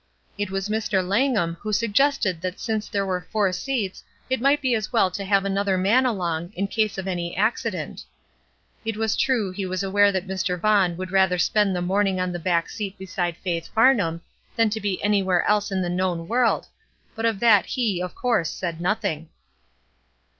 It 0.35 0.49
was 0.49 0.67
Mr. 0.67 1.07
Langham 1.07 1.57
who 1.61 1.71
suggested 1.71 2.41
that 2.41 2.59
since 2.59 2.87
there 2.89 3.05
were 3.05 3.27
four 3.31 3.53
seats 3.53 4.03
it 4.31 4.41
might 4.41 4.59
be 4.59 4.73
as 4.73 4.91
well 4.91 5.11
to 5.11 5.23
have 5.23 5.45
another 5.45 5.77
man 5.77 6.07
along, 6.07 6.53
in 6.55 6.65
case 6.67 6.97
of 6.97 7.07
any 7.07 7.35
accident. 7.35 8.03
It 8.83 8.97
is 8.97 9.15
true 9.15 9.51
he 9.51 9.67
was 9.67 9.83
aware 9.83 10.11
that 10.11 10.25
Mr. 10.25 10.59
Vaughn 10.59 10.97
would 10.97 11.11
rather 11.11 11.37
spend 11.37 11.75
the 11.75 11.83
morning 11.83 12.19
on 12.19 12.31
the 12.31 12.39
back 12.39 12.65
MELINDY 12.65 12.95
193 12.97 12.97
seat 12.97 12.97
beside 13.13 13.37
Faith 13.43 13.71
Farnham, 13.75 14.21
than 14.55 14.71
to 14.71 14.81
be 14.81 15.03
any 15.03 15.21
where 15.21 15.43
else 15.45 15.69
in 15.71 15.83
the 15.83 15.87
known 15.87 16.27
world, 16.27 16.65
but 17.15 17.27
of 17.27 17.39
that 17.39 17.67
he, 17.67 18.01
of 18.01 18.15
course, 18.15 18.49
said 18.49 18.81
nothing. 18.81 19.29